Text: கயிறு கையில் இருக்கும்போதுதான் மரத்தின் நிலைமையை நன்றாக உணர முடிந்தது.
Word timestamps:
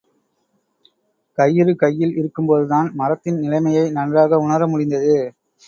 கயிறு 1.37 1.73
கையில் 1.75 2.15
இருக்கும்போதுதான் 2.15 2.89
மரத்தின் 2.93 3.39
நிலைமையை 3.39 3.85
நன்றாக 3.91 4.39
உணர 4.39 4.67
முடிந்தது. 4.67 5.15